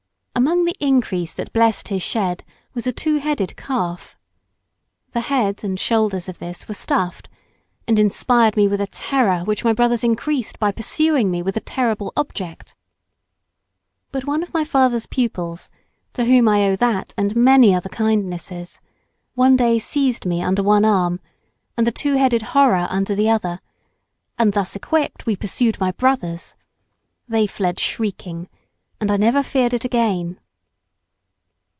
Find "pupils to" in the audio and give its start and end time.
15.05-16.25